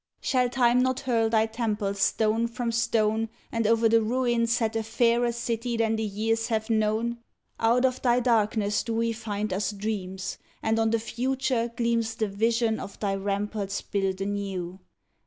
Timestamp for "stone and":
2.71-3.67